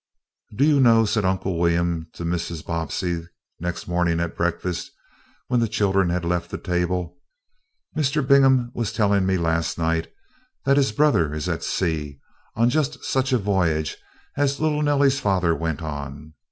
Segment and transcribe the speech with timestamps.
[0.55, 2.65] "Do you know," said Uncle William to Mrs.
[2.65, 3.21] Bobbsey
[3.59, 4.89] next morning at breakfast,
[5.45, 7.19] when the children had left the table,
[7.95, 8.27] "Mr.
[8.27, 10.11] Bingham was telling me last night
[10.65, 12.19] that his brother is at sea,
[12.55, 13.95] on just such a voyage
[14.37, 16.33] as little Nellie's father went on.